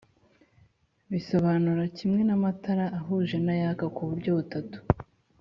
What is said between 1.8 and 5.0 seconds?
kimwe n'amatara ahuje n'ayaka ku buryo butatu.